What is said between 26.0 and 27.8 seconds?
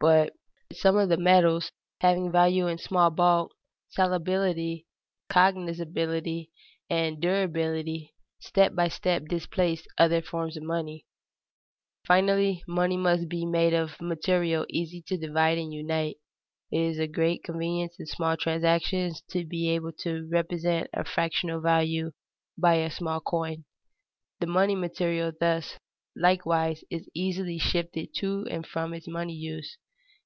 likewise, is easily